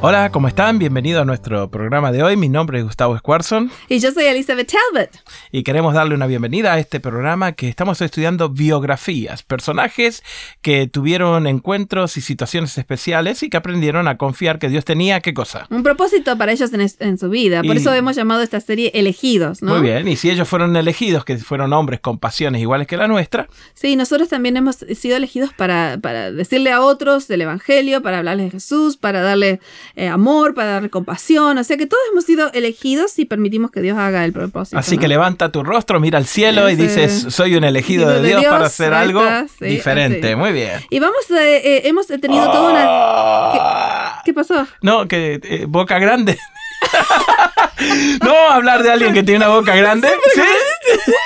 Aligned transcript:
Hola, 0.00 0.30
¿cómo 0.30 0.46
están? 0.46 0.78
Bienvenido 0.78 1.20
a 1.20 1.24
nuestro 1.24 1.72
programa 1.72 2.12
de 2.12 2.22
hoy. 2.22 2.36
Mi 2.36 2.48
nombre 2.48 2.78
es 2.78 2.84
Gustavo 2.84 3.18
Squarson. 3.18 3.68
Y 3.88 3.98
yo 3.98 4.12
soy 4.12 4.26
Elizabeth 4.26 4.70
Talbot. 4.70 5.10
Y 5.50 5.64
queremos 5.64 5.92
darle 5.92 6.14
una 6.14 6.28
bienvenida 6.28 6.72
a 6.72 6.78
este 6.78 7.00
programa 7.00 7.50
que 7.50 7.68
estamos 7.68 8.00
estudiando 8.00 8.48
biografías, 8.48 9.42
personajes 9.42 10.22
que 10.62 10.86
tuvieron 10.86 11.48
encuentros 11.48 12.16
y 12.16 12.20
situaciones 12.20 12.78
especiales 12.78 13.42
y 13.42 13.50
que 13.50 13.56
aprendieron 13.56 14.06
a 14.06 14.16
confiar 14.16 14.60
que 14.60 14.68
Dios 14.68 14.84
tenía, 14.84 15.18
¿qué 15.18 15.34
cosa? 15.34 15.66
Un 15.68 15.82
propósito 15.82 16.38
para 16.38 16.52
ellos 16.52 16.70
en, 16.72 17.18
su 17.18 17.28
vida. 17.28 17.64
Por 17.64 17.76
eso 17.76 17.92
hemos 17.92 18.14
llamado 18.14 18.42
esta 18.42 18.60
serie 18.60 18.92
Elegidos, 18.94 19.62
¿no? 19.62 19.72
Muy 19.72 19.82
bien, 19.82 20.06
y 20.06 20.14
si 20.14 20.30
ellos 20.30 20.48
fueron 20.48 20.76
elegidos, 20.76 21.24
que 21.24 21.38
fueron 21.38 21.72
hombres 21.72 21.98
con 21.98 22.18
pasiones 22.18 22.62
iguales 22.62 22.86
que 22.86 22.96
la 22.96 23.08
nuestra. 23.08 23.48
Sí, 23.74 23.96
nosotros 23.96 24.28
también 24.28 24.56
hemos 24.56 24.76
sido 24.76 25.16
elegidos 25.16 25.52
para, 25.54 25.98
para 26.00 26.30
decirle 26.30 26.70
a 26.70 26.82
otros 26.82 27.26
del 27.26 27.40
Evangelio, 27.40 28.00
para 28.00 28.18
hablarles 28.18 28.46
de 28.46 28.50
Jesús, 28.52 28.96
para 28.96 29.22
darle 29.22 29.58
eh, 29.98 30.06
amor, 30.06 30.54
para 30.54 30.74
darle 30.74 30.90
compasión. 30.90 31.58
O 31.58 31.64
sea 31.64 31.76
que 31.76 31.86
todos 31.86 32.02
hemos 32.12 32.24
sido 32.24 32.52
elegidos 32.52 33.18
y 33.18 33.24
permitimos 33.24 33.72
que 33.72 33.80
Dios 33.80 33.98
haga 33.98 34.24
el 34.24 34.32
propósito. 34.32 34.78
Así 34.78 34.96
que 34.96 35.08
levanta 35.08 35.50
tu 35.50 35.64
rostro, 35.64 35.98
mira 35.98 36.18
al 36.18 36.26
cielo 36.26 36.70
y 36.70 36.76
dices, 36.76 37.26
soy 37.30 37.56
un 37.56 37.64
elegido 37.64 38.08
de, 38.08 38.22
Dios, 38.22 38.44
para 38.44 38.66
hacer 38.66 38.94
algo 38.94 39.24
diferente. 39.60 40.36
Muy 40.36 40.52
bien. 40.52 40.80
Y 40.90 41.00
vamos, 41.00 41.28
eh, 41.32 41.56
eh, 41.64 41.82
hemos 41.86 42.06
tenido 42.06 42.48
toda 42.50 42.70
una... 42.70 44.22
¿Qué, 44.24 44.32
pasó? 44.32 44.68
No, 44.82 45.08
que 45.08 45.66
boca 45.68 45.98
grande. 45.98 46.38
no 48.24 48.50
hablar 48.50 48.82
de 48.82 48.90
alguien 48.90 49.14
que 49.14 49.22
tiene 49.22 49.44
una 49.44 49.54
boca 49.54 49.74
grande. 49.74 50.08
¿Sí? 50.34 50.40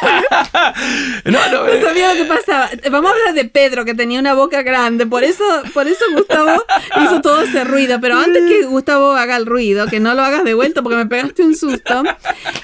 no, 1.25 1.49
no, 1.51 1.67
no, 1.67 1.87
sabía 1.87 2.15
lo 2.15 2.23
que 2.23 2.29
pasaba. 2.29 2.71
Vamos 2.91 3.11
a 3.11 3.15
hablar 3.15 3.35
de 3.35 3.45
Pedro, 3.45 3.85
que 3.85 3.95
tenía 3.95 4.21
una 4.21 4.35
boca 4.35 4.63
grande. 4.63 5.07
Por 5.07 5.25
eso, 5.25 5.45
por 5.73 5.87
eso 5.87 6.05
Gustavo 6.15 6.65
hizo 7.03 7.12
ese 7.53 7.65
ruido. 7.65 8.01
Pero 8.01 8.17
antes 8.17 8.43
que 8.49 8.67
Gustavo 8.67 9.13
haga 9.13 9.37
el 9.37 9.47
ruido, 9.47 9.87
que 9.87 10.01
no 10.01 10.15
lo 10.15 10.23
hagas 10.23 10.45
de 10.45 10.55
vuelta 10.55 10.83
porque 10.83 10.97
me 10.97 11.07
pegaste 11.07 11.43
un 11.43 11.57
susto, 11.57 12.03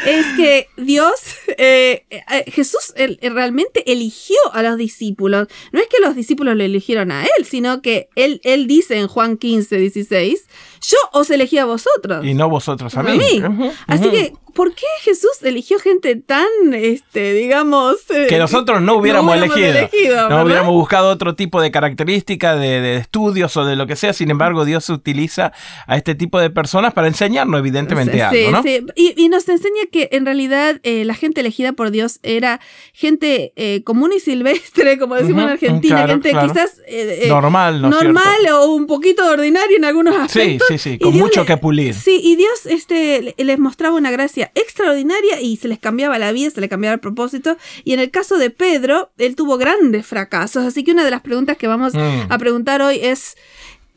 es 0.06 0.26
que 0.36 0.68
Dios, 0.76 1.14
eh, 1.56 2.04
eh, 2.10 2.44
Jesús 2.50 2.94
realmente 3.20 3.90
eligió 3.90 4.36
a 4.52 4.62
los 4.62 4.76
discípulos. 4.76 5.48
No 5.72 5.80
es 5.80 5.86
que 5.86 6.00
los 6.00 6.14
discípulos 6.14 6.56
le 6.56 6.64
eligieron 6.66 7.12
a 7.12 7.24
él, 7.24 7.44
sino 7.44 7.82
que 7.82 8.08
él, 8.16 8.40
él 8.44 8.66
dice 8.66 8.98
en 8.98 9.08
Juan 9.08 9.36
15, 9.36 9.76
16, 9.76 10.46
yo 10.80 10.98
os 11.12 11.30
elegí 11.30 11.58
a 11.58 11.64
vosotros. 11.64 12.24
Y 12.24 12.34
no 12.34 12.48
vosotros 12.48 12.96
a 12.96 13.02
mí. 13.02 13.42
Así 13.86 14.10
que 14.10 14.32
¿por 14.58 14.74
qué 14.74 14.86
Jesús 15.02 15.40
eligió 15.42 15.78
gente 15.78 16.16
tan, 16.16 16.48
este, 16.72 17.32
digamos... 17.32 17.94
Eh, 18.10 18.26
que 18.28 18.38
nosotros 18.38 18.82
no 18.82 18.96
hubiéramos, 18.96 19.36
elegido. 19.36 20.28
no 20.28 20.42
hubiéramos 20.42 20.72
buscado 20.72 21.10
otro 21.10 21.36
tipo 21.36 21.62
de 21.62 21.70
característica 21.70 22.56
de, 22.56 22.96
estudios 22.96 23.56
o 23.56 23.64
de 23.64 23.76
lo 23.76 23.86
que 23.86 23.94
sea. 23.94 24.12
Sin 24.12 24.32
embargo, 24.32 24.64
Dios 24.64 24.88
utiliza 24.88 25.52
a 25.86 25.96
este 25.96 26.16
tipo 26.16 26.40
de 26.40 26.50
personas 26.50 26.92
para 26.92 27.06
enseñarnos, 27.06 27.60
evidentemente, 27.60 28.20
algo, 28.20 28.50
¿no? 28.50 28.62
Sí. 28.64 28.84
Y, 28.96 29.28
nos 29.28 29.48
enseña 29.48 29.82
que 29.92 30.08
en 30.10 30.26
realidad 30.26 30.80
eh, 30.82 31.04
la 31.04 31.14
gente 31.14 31.42
elegida 31.42 31.74
por 31.74 31.92
Dios 31.92 32.18
era 32.24 32.58
gente 32.92 33.52
eh, 33.54 33.84
común 33.84 34.10
y 34.16 34.18
silvestre, 34.18 34.98
como 34.98 35.14
decimos 35.14 35.44
en 35.44 35.50
Argentina, 35.50 36.08
gente 36.08 36.30
quizás... 36.30 36.80
normal, 37.28 37.80
¿no 37.80 37.90
Normal 37.90 38.48
o 38.54 38.72
un 38.72 38.88
poquito 38.88 39.24
ordinario 39.24 39.76
en 39.76 39.84
algunos 39.84 40.16
aspectos. 40.16 40.66
Sí, 40.66 40.78
sí, 40.78 40.90
sí, 40.94 40.98
con 40.98 41.16
mucho 41.16 41.46
que 41.46 41.56
pulir. 41.58 41.94
Sí, 41.94 42.20
y 42.24 42.34
Dios 42.34 42.66
este, 42.66 43.36
les 43.36 43.58
mostraba 43.60 43.94
una 43.94 44.10
gracia 44.10 44.47
extraordinaria 44.54 45.40
y 45.40 45.56
se 45.56 45.68
les 45.68 45.78
cambiaba 45.78 46.18
la 46.18 46.32
vida, 46.32 46.50
se 46.50 46.60
les 46.60 46.70
cambiaba 46.70 46.94
el 46.94 47.00
propósito. 47.00 47.56
Y 47.84 47.92
en 47.92 48.00
el 48.00 48.10
caso 48.10 48.38
de 48.38 48.50
Pedro, 48.50 49.10
él 49.18 49.36
tuvo 49.36 49.58
grandes 49.58 50.06
fracasos. 50.06 50.64
Así 50.64 50.84
que 50.84 50.92
una 50.92 51.04
de 51.04 51.10
las 51.10 51.22
preguntas 51.22 51.56
que 51.56 51.66
vamos 51.66 51.94
mm. 51.94 52.30
a 52.30 52.38
preguntar 52.38 52.82
hoy 52.82 53.00
es, 53.02 53.36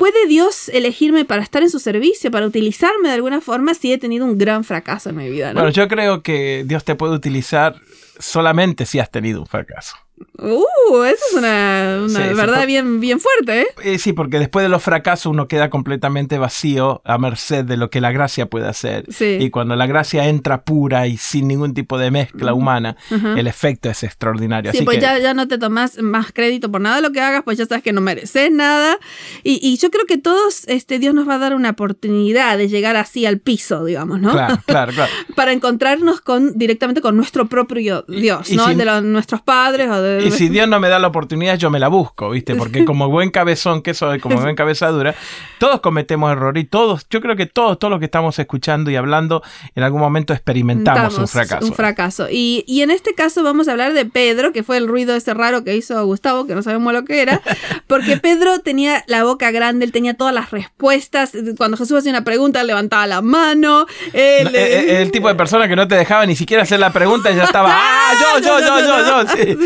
¿Puede 0.02 0.26
Dios 0.26 0.68
elegirme 0.70 1.26
para 1.26 1.44
estar 1.44 1.62
en 1.62 1.70
su 1.70 1.78
servicio, 1.78 2.32
para 2.32 2.48
utilizarme 2.48 3.10
de 3.10 3.14
alguna 3.14 3.40
forma 3.40 3.76
si 3.76 3.94
he 3.94 4.00
tenido 4.00 4.26
un 4.26 4.36
gran 4.36 4.64
fracaso 4.64 5.12
en 5.12 5.18
mi 5.18 5.30
vida? 5.30 5.54
Bueno, 5.54 5.70
yo 5.70 5.88
creo 5.88 6.24
que 6.24 6.64
Dios 6.66 6.84
te 6.84 6.96
puede 6.96 7.14
utilizar 7.14 7.76
solamente 8.18 8.88
si 8.88 8.98
has 8.98 9.12
tenido 9.12 9.42
un 9.42 9.46
fracaso. 9.46 9.96
Uh, 10.38 11.04
eso 11.04 11.24
es 11.32 11.38
una, 11.38 12.08
verdad 12.34 12.66
bien, 12.66 13.00
bien 13.00 13.20
fuerte, 13.20 13.62
¿eh? 13.62 13.68
¿eh? 13.84 13.98
Sí, 13.98 14.14
porque 14.14 14.40
después 14.40 14.64
de 14.64 14.70
los 14.70 14.82
fracasos 14.82 15.28
uno 15.28 15.48
queda 15.48 15.70
completamente 15.70 16.38
vacío 16.38 17.02
a 17.06 17.18
merced 17.18 17.66
de 17.66 17.78
lo 17.78 17.90
que 17.90 18.02
la 18.02 18.12
gracia 18.12 18.48
puede 18.48 18.68
hacer. 18.68 19.06
Y 19.20 19.50
cuando 19.50 19.76
la 19.76 19.88
gracia 19.88 20.28
entra 20.28 20.64
pura 20.64 21.08
y 21.08 21.18
sin 21.18 21.48
ningún 21.48 21.74
tipo 21.74 21.98
de 21.98 22.12
mezcla 22.12 22.54
humana, 22.54 22.98
el 23.10 23.48
efecto 23.48 23.90
es 23.90 24.04
extraordinario. 24.04 24.72
Sí, 24.72 24.84
pues 24.84 25.00
ya, 25.00 25.18
ya 25.20 25.34
no 25.34 25.48
te 25.48 25.58
tomas 25.58 26.02
más 26.02 26.32
crédito 26.32 26.72
por 26.72 26.82
nada 26.82 26.98
de 26.98 27.02
lo 27.02 27.12
que 27.12 27.22
hagas, 27.22 27.44
pues 27.44 27.58
ya 27.58 27.66
sabes 27.66 27.84
que 27.84 27.94
no 27.94 28.02
mereces 28.02 28.52
nada. 28.52 28.98
Y, 29.44 29.60
y, 29.62 29.78
yo 29.78 29.90
creo 29.90 30.06
que 30.06 30.18
todos, 30.18 30.68
este, 30.68 31.00
Dios 31.00 31.14
nos 31.14 31.28
va 31.28 31.36
a 31.36 31.40
dar 31.40 31.56
una 31.56 31.72
oportunidad 31.72 32.58
de 32.58 32.68
llegar 32.68 32.96
así 32.96 33.26
al 33.26 33.40
piso, 33.40 33.86
digamos, 33.86 34.20
¿no? 34.20 34.32
Claro, 34.32 34.60
claro, 34.66 34.92
claro. 34.94 35.12
Para 35.36 35.52
encontrarnos 35.52 36.22
con, 36.22 36.58
directamente 36.58 37.02
con 37.02 37.18
nuestro 37.18 37.48
propio 37.48 38.06
Dios, 38.08 38.52
¿no? 38.52 38.70
El 38.70 38.78
de 38.78 38.86
los, 38.86 39.04
nuestros 39.04 39.42
padres 39.42 39.90
o 39.90 40.02
de 40.02 40.11
y 40.26 40.32
si 40.32 40.50
Dios 40.50 40.68
no 40.68 40.80
me 40.80 40.90
da 40.90 41.00
la 41.00 41.08
oportunidad, 41.08 41.58
yo 41.58 41.70
me 41.70 41.80
la 41.80 41.88
busco, 41.88 42.32
¿viste? 42.32 42.56
Porque 42.56 42.86
como 42.86 43.10
buen 43.10 43.32
cabezón 43.32 43.82
que 43.82 43.94
soy, 43.94 44.20
como 44.20 44.40
buen 44.40 44.56
cabezadura, 44.56 45.16
todos 45.60 45.82
cometemos 45.82 46.32
errores 46.32 46.64
y 46.64 46.68
todos, 46.68 47.06
yo 47.10 47.22
creo 47.22 47.36
que 47.36 47.46
todos, 47.46 47.80
todos 47.80 47.92
los 47.92 48.00
que 48.00 48.06
estamos 48.06 48.38
escuchando 48.40 48.92
y 48.92 48.96
hablando, 48.96 49.44
en 49.76 49.84
algún 49.84 50.02
momento 50.02 50.34
experimentamos 50.34 51.18
un 51.18 51.28
fracaso. 51.28 51.66
Un 51.66 51.74
fracaso. 51.74 52.28
Y, 52.30 52.64
y, 52.68 52.82
en 52.82 52.92
este 52.92 53.14
caso 53.14 53.44
vamos 53.44 53.68
a 53.68 53.72
hablar 53.72 53.94
de 53.94 54.06
Pedro, 54.06 54.52
que 54.52 54.64
fue 54.64 54.78
el 54.78 54.88
ruido 54.88 55.16
ese 55.16 55.34
raro 55.34 55.64
que 55.64 55.76
hizo 55.76 56.04
Gustavo, 56.06 56.48
que 56.48 56.56
no 56.56 56.64
sabemos 56.64 56.94
lo 56.94 57.06
que 57.06 57.22
era, 57.22 57.42
porque 57.88 58.18
Pedro 58.18 58.60
tenía 58.60 59.04
la 59.08 59.24
boca 59.24 59.52
grande, 59.52 59.86
él 59.86 59.92
tenía 59.92 60.16
todas 60.16 60.34
las 60.34 60.52
respuestas. 60.52 61.32
Cuando 61.58 61.78
Jesús 61.78 62.00
hacía 62.00 62.12
una 62.12 62.24
pregunta, 62.24 62.64
levantaba 62.64 63.08
la 63.08 63.22
mano. 63.22 63.86
Él, 64.14 64.48
eh, 64.48 64.52
eh, 64.54 65.02
el, 65.02 65.12
tipo 65.12 65.28
de 65.28 65.36
persona 65.36 65.68
que 65.68 65.76
no 65.76 65.88
te 65.88 65.96
dejaba 65.96 66.26
ni 66.26 66.36
siquiera 66.36 66.64
hacer 66.64 66.80
la 66.80 66.92
pregunta 66.92 67.32
y 67.32 67.36
ya 67.36 67.44
estaba, 67.44 67.70
¡ah, 67.72 68.14
yo, 68.20 68.40
yo, 68.40 68.60
yo, 68.60 68.80
yo, 68.80 69.26
yo! 69.26 69.36
Sí. 69.36 69.58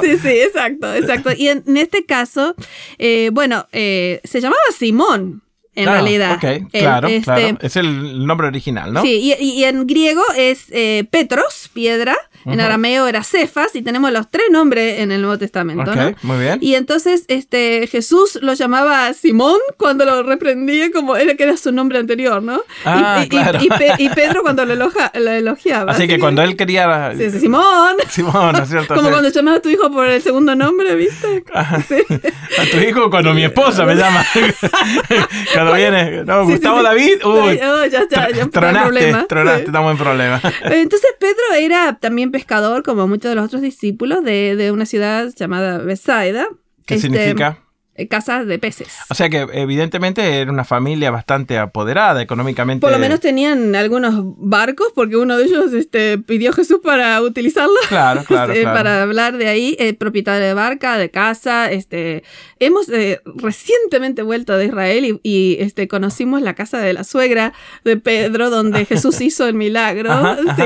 Sí, 0.00 0.16
sí, 0.18 0.28
exacto, 0.28 0.94
exacto. 0.94 1.30
Y 1.36 1.48
en, 1.48 1.76
este 1.76 2.04
caso, 2.04 2.54
eh, 2.98 3.30
bueno, 3.32 3.66
eh, 3.72 4.20
se 4.24 4.40
llamaba 4.40 4.60
Simón. 4.76 5.42
En 5.74 5.88
ah, 5.88 5.92
realidad. 5.92 6.34
Ok, 6.34 6.70
claro, 6.70 7.08
este, 7.08 7.22
claro. 7.22 7.58
Es 7.62 7.76
el 7.76 8.26
nombre 8.26 8.46
original, 8.48 8.92
¿no? 8.92 9.00
Sí, 9.00 9.34
y, 9.38 9.64
en 9.64 9.86
griego 9.86 10.22
es 10.36 10.66
eh, 10.70 11.04
Petros, 11.10 11.70
piedra, 11.72 12.14
en 12.44 12.60
arameo 12.60 13.06
era 13.06 13.22
Cefas 13.22 13.74
y 13.74 13.82
tenemos 13.82 14.12
los 14.12 14.30
tres 14.30 14.46
nombres 14.50 15.00
en 15.00 15.12
el 15.12 15.22
Nuevo 15.22 15.38
Testamento. 15.38 15.92
muy 16.22 16.38
bien. 16.38 16.58
Y 16.60 16.74
entonces 16.74 17.24
este, 17.28 17.86
Jesús 17.86 18.38
lo 18.42 18.52
llamaba 18.52 19.12
Simón 19.14 19.58
cuando 19.78 20.04
lo 20.04 20.22
reprendía 20.22 20.90
como 20.90 21.16
era 21.16 21.34
que 21.36 21.44
era 21.44 21.56
su 21.56 21.72
nombre 21.72 21.98
anterior, 21.98 22.42
¿no? 22.42 22.62
Ah, 22.84 23.22
y, 23.24 23.28
claro. 23.28 23.58
y, 23.98 24.08
Pedro 24.10 24.42
cuando 24.42 24.64
lo, 24.66 24.74
elogiaba. 25.14 25.92
Así, 25.92 26.06
que, 26.06 26.18
cuando 26.18 26.42
él 26.42 26.56
quería... 26.56 27.14
Sí, 27.16 27.30
Simón. 27.30 27.96
Simón, 28.10 28.52
¿no 28.52 28.62
es 28.62 28.68
cierto? 28.68 28.94
como 28.94 29.10
cuando 29.10 29.30
llamas 29.30 29.56
a 29.56 29.60
tu 29.60 29.68
hijo 29.68 29.90
por 29.90 30.06
el 30.06 30.20
segundo 30.20 30.54
nombre, 30.54 30.94
¿viste? 30.96 31.44
A 31.54 32.64
tu 32.70 32.76
hijo 32.76 33.08
cuando 33.08 33.32
mi 33.32 33.44
esposa 33.44 33.84
me 33.84 33.94
llama. 33.94 34.24
cuando 35.70 35.74
viene, 35.74 36.24
no, 36.24 36.44
Gustavo 36.44 36.82
David, 36.82 37.24
uy, 37.24 37.60
oh, 37.62 37.86
ya, 37.86 38.06
ya, 38.10 38.30
ya, 38.30 38.46
tronaste, 38.48 39.14
tronaste, 39.28 39.64
estamos 39.66 39.92
en 39.92 39.98
problema. 39.98 40.40
Entonces 40.64 41.10
Pedro 41.18 41.54
era 41.58 41.98
también 41.98 42.30
pescador, 42.30 42.82
como 42.82 43.06
muchos 43.08 43.30
de 43.30 43.34
los 43.36 43.46
otros 43.46 43.62
discípulos, 43.62 44.24
de, 44.24 44.56
de 44.56 44.70
una 44.72 44.86
ciudad 44.86 45.28
llamada 45.36 45.78
Bethsaida. 45.78 46.46
¿Qué 46.86 46.94
este, 46.94 47.08
significa? 47.08 47.61
Eh, 47.94 48.08
casas 48.08 48.46
de 48.46 48.58
peces. 48.58 48.88
O 49.10 49.14
sea 49.14 49.28
que 49.28 49.46
evidentemente 49.52 50.40
era 50.40 50.50
una 50.50 50.64
familia 50.64 51.10
bastante 51.10 51.58
apoderada 51.58 52.22
económicamente. 52.22 52.80
Por 52.80 52.90
lo 52.90 52.98
menos 52.98 53.20
tenían 53.20 53.74
algunos 53.74 54.14
barcos 54.38 54.86
porque 54.94 55.18
uno 55.18 55.36
de 55.36 55.44
ellos 55.44 55.74
este, 55.74 56.16
pidió 56.16 56.52
a 56.52 56.52
Jesús 56.54 56.78
para 56.82 57.20
utilizarlo. 57.20 57.74
Claro, 57.90 58.24
claro, 58.26 58.54
Para 58.64 59.02
hablar 59.02 59.36
de 59.36 59.48
ahí, 59.48 59.76
eh, 59.78 59.92
propietario 59.92 60.40
de 60.40 60.54
barca, 60.54 60.96
de 60.96 61.10
casa. 61.10 61.70
Este, 61.70 62.24
hemos 62.60 62.88
eh, 62.88 63.20
recientemente 63.26 64.22
vuelto 64.22 64.56
de 64.56 64.66
Israel 64.66 65.20
y, 65.22 65.58
este, 65.60 65.86
conocimos 65.86 66.40
la 66.40 66.54
casa 66.54 66.78
de 66.78 66.94
la 66.94 67.04
suegra 67.04 67.52
de 67.84 67.98
Pedro 67.98 68.48
donde 68.48 68.84
Jesús 68.86 69.20
hizo 69.20 69.46
el 69.46 69.54
milagro. 69.54 70.10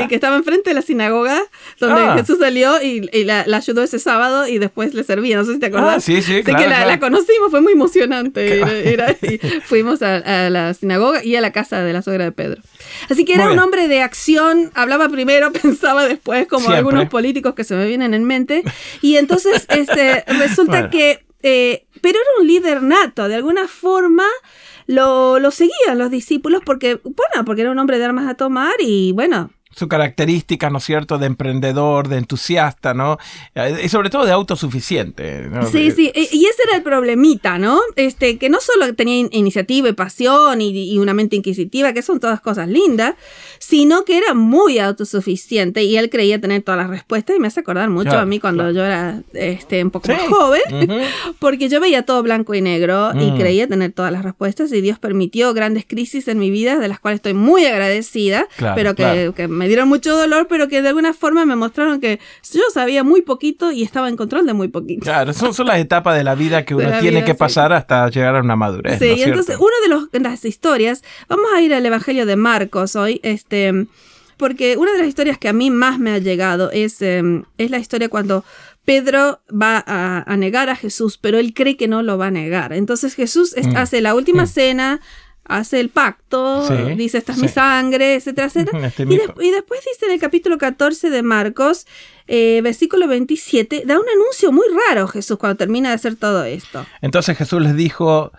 que 0.08 0.14
estaba 0.14 0.36
enfrente 0.36 0.70
de 0.70 0.74
la 0.74 0.82
sinagoga 0.82 1.42
donde 1.80 2.02
ah. 2.02 2.14
Jesús 2.16 2.38
salió 2.38 2.80
y, 2.80 3.24
la, 3.24 3.40
ayudó 3.52 3.82
ese 3.82 3.98
sábado 3.98 4.46
y 4.46 4.58
después 4.58 4.94
le 4.94 5.02
servía. 5.02 5.36
No 5.36 5.44
sé 5.44 5.54
si 5.54 5.58
te 5.58 5.66
acordás. 5.66 5.96
Ah, 5.96 6.00
sí, 6.00 6.22
sí, 6.22 6.44
claro, 6.44 6.62
que 6.62 6.68
la, 6.68 7.00
conocimos, 7.16 7.50
fue 7.50 7.60
muy 7.60 7.72
emocionante. 7.72 8.58
Era- 8.58 8.72
era- 8.72 9.16
y 9.22 9.38
fuimos 9.64 10.02
a, 10.02 10.16
a 10.46 10.50
la 10.50 10.72
sinagoga 10.74 11.24
y 11.24 11.36
a 11.36 11.40
la 11.40 11.52
casa 11.52 11.82
de 11.82 11.92
la 11.92 12.02
suegra 12.02 12.24
de 12.24 12.32
Pedro. 12.32 12.62
Así 13.10 13.24
que 13.24 13.34
era 13.34 13.50
un 13.50 13.58
hombre 13.58 13.88
de 13.88 14.02
acción, 14.02 14.70
hablaba 14.74 15.08
primero, 15.08 15.52
pensaba 15.62 16.06
después, 16.06 16.46
como 16.46 16.60
Siempre. 16.66 16.78
algunos 16.78 17.08
políticos 17.08 17.54
que 17.54 17.64
se 17.64 17.74
me 17.74 17.86
vienen 17.86 18.14
en 18.14 18.24
mente. 18.24 18.62
Y 19.02 19.16
entonces 19.16 19.66
este, 19.70 20.24
resulta 20.26 20.72
Bueno. 20.72 20.90
que, 20.90 21.24
eh, 21.42 21.86
pero 22.00 22.18
era 22.18 22.40
un 22.40 22.46
líder 22.46 22.82
nato, 22.82 23.28
de 23.28 23.34
alguna 23.36 23.68
forma. 23.68 24.24
Lo, 24.88 25.40
lo 25.40 25.50
seguían 25.50 25.98
los 25.98 26.12
discípulos 26.12 26.62
porque, 26.64 27.00
bueno, 27.02 27.44
porque 27.44 27.62
era 27.62 27.72
un 27.72 27.78
hombre 27.80 27.98
de 27.98 28.04
armas 28.04 28.28
a 28.28 28.34
tomar 28.34 28.74
y 28.78 29.10
bueno, 29.10 29.50
Su 29.78 29.88
característica, 29.88 30.70
¿no 30.70 30.78
es 30.78 30.84
cierto?, 30.84 31.18
de 31.18 31.26
emprendedor, 31.26 32.08
de 32.08 32.16
entusiasta, 32.16 32.94
¿no? 32.94 33.18
Eh, 33.54 33.82
Y 33.84 33.88
sobre 33.90 34.08
todo 34.08 34.24
de 34.24 34.32
autosuficiente. 34.32 35.42
¿no? 35.50 35.66
Sí, 35.66 35.90
sí, 35.90 36.10
y 36.14 36.46
ese 36.46 36.62
era 36.66 36.76
el 36.76 36.82
problemita, 36.82 37.58
¿no? 37.58 37.80
Este, 37.94 38.38
que 38.38 38.48
no 38.48 38.58
solo 38.60 38.94
tenía 38.94 39.18
in- 39.18 39.28
iniciativa 39.32 39.88
y 39.88 39.92
pasión 39.92 40.60
y, 40.62 40.92
y 40.94 40.98
una 40.98 41.12
mente 41.14 41.36
inquisitiva, 41.36 41.92
que 41.92 42.00
son 42.02 42.20
todas 42.20 42.40
cosas 42.40 42.68
lindas, 42.68 43.14
sino 43.58 44.04
que 44.04 44.16
era 44.16 44.32
muy 44.34 44.78
autosuficiente 44.78 45.82
y 45.84 45.96
él 45.96 46.08
creía 46.10 46.40
tener 46.40 46.62
todas 46.62 46.80
las 46.80 46.88
respuestas 46.90 47.36
y 47.36 47.40
me 47.40 47.48
hace 47.48 47.60
acordar 47.60 47.90
mucho 47.90 48.04
Claro, 48.10 48.20
a 48.20 48.26
mí 48.26 48.40
cuando 48.40 48.62
claro. 48.62 48.74
yo 48.74 48.84
era 48.84 49.22
este, 49.34 49.82
un 49.84 49.90
poco 49.90 50.06
Sí. 50.06 50.12
más 50.12 50.22
joven, 50.28 50.60
porque 51.38 51.68
yo 51.68 51.80
veía 51.80 52.02
todo 52.04 52.22
blanco 52.22 52.54
y 52.54 52.60
negro 52.62 53.10
y 53.14 53.30
Mm. 53.32 53.38
creía 53.38 53.66
tener 53.68 53.92
todas 53.92 54.12
las 54.12 54.24
respuestas 54.24 54.72
y 54.72 54.80
Dios 54.80 54.98
permitió 54.98 55.52
grandes 55.52 55.84
crisis 55.86 56.28
en 56.28 56.38
mi 56.38 56.50
vida 56.50 56.78
de 56.78 56.88
las 56.88 56.98
cuales 57.00 57.18
estoy 57.18 57.34
muy 57.34 57.66
agradecida, 57.66 58.46
Claro, 58.56 58.74
pero 58.74 58.94
que, 58.94 59.32
que 59.36 59.48
me 59.48 59.65
dieron 59.66 59.88
mucho 59.88 60.16
dolor, 60.16 60.46
pero 60.48 60.68
que 60.68 60.82
de 60.82 60.88
alguna 60.88 61.12
forma 61.12 61.44
me 61.44 61.56
mostraron 61.56 62.00
que 62.00 62.18
yo 62.52 62.62
sabía 62.72 63.04
muy 63.04 63.22
poquito 63.22 63.72
y 63.72 63.82
estaba 63.82 64.08
en 64.08 64.16
control 64.16 64.46
de 64.46 64.52
muy 64.54 64.68
poquito. 64.68 65.02
Claro, 65.02 65.32
son, 65.32 65.54
son 65.54 65.66
las 65.66 65.78
etapas 65.78 66.16
de 66.16 66.24
la 66.24 66.34
vida 66.34 66.64
que 66.64 66.74
uno 66.74 66.90
tiene 67.00 67.18
vida, 67.18 67.24
que 67.24 67.32
sí. 67.32 67.38
pasar 67.38 67.72
hasta 67.72 68.08
llegar 68.10 68.36
a 68.36 68.40
una 68.40 68.56
madurez. 68.56 68.98
Sí, 68.98 69.06
¿no 69.08 69.12
es 69.14 69.18
y 69.18 69.22
entonces 69.24 69.56
uno 69.58 69.70
de 69.82 69.88
los- 69.88 70.22
las 70.22 70.44
historias, 70.44 71.02
vamos 71.28 71.46
a 71.54 71.60
ir 71.60 71.72
al 71.74 71.84
Evangelio 71.86 72.26
de 72.26 72.36
Marcos 72.36 72.96
hoy, 72.96 73.20
este, 73.22 73.86
porque 74.36 74.76
una 74.76 74.92
de 74.92 74.98
las 74.98 75.08
historias 75.08 75.38
que 75.38 75.48
a 75.48 75.52
mí 75.52 75.70
más 75.70 75.98
me 75.98 76.10
ha 76.12 76.18
llegado 76.18 76.70
es, 76.70 77.00
eh, 77.02 77.22
es 77.58 77.70
la 77.70 77.78
historia 77.78 78.08
cuando 78.08 78.44
Pedro 78.84 79.40
va 79.50 79.82
a, 79.86 80.22
a 80.30 80.36
negar 80.36 80.68
a 80.70 80.76
Jesús, 80.76 81.18
pero 81.18 81.38
él 81.38 81.54
cree 81.54 81.76
que 81.76 81.88
no 81.88 82.02
lo 82.02 82.18
va 82.18 82.26
a 82.28 82.30
negar. 82.30 82.72
Entonces 82.72 83.14
Jesús 83.14 83.52
es- 83.56 83.66
Mm. 83.66 83.76
hace 83.76 84.00
la 84.00 84.14
última 84.14 84.44
Mm. 84.44 84.46
cena, 84.46 85.00
hace 85.48 85.80
el 85.80 85.88
pacto, 85.90 86.66
Sí, 86.66 86.74
dice 86.96 87.18
esta 87.18 87.32
es 87.32 87.38
mi 87.38 87.48
sangre, 87.48 88.14
etcétera, 88.16 88.46
etcétera. 88.52 88.86
Este 88.86 89.02
Y, 89.04 89.06
de- 89.16 89.34
y 89.40 89.50
después 89.50 89.80
dice 89.84 90.06
en 90.06 90.12
el 90.12 90.20
capítulo 90.20 90.58
14 90.58 91.10
de 91.10 91.22
Marcos, 91.22 91.86
eh, 92.26 92.60
versículo 92.62 93.06
27, 93.08 93.82
da 93.86 93.98
un 93.98 94.08
anuncio 94.08 94.50
muy 94.52 94.66
raro 94.88 95.06
Jesús 95.08 95.38
cuando 95.38 95.56
termina 95.56 95.90
de 95.90 95.94
hacer 95.94 96.16
todo 96.16 96.44
esto. 96.44 96.84
Entonces 97.00 97.36
Jesús 97.38 97.60
les 97.62 97.76
dijo, 97.76 98.32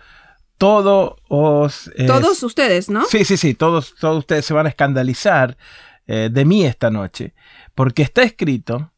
todo 0.58 1.16
os... 1.28 1.90
eh, 1.96 2.06
Todos 2.06 2.42
ustedes, 2.42 2.90
¿no? 2.90 3.04
Sí, 3.06 3.24
sí, 3.24 3.36
sí, 3.36 3.54
todos, 3.54 3.94
todos 4.00 4.18
ustedes 4.18 4.44
se 4.44 4.54
van 4.54 4.66
a 4.66 4.68
escandalizar 4.70 5.56
eh, 6.06 6.28
de 6.32 6.44
mí 6.44 6.64
esta 6.66 6.90
noche, 6.90 7.34
porque 7.74 8.02
está 8.02 8.22
escrito, 8.22 8.92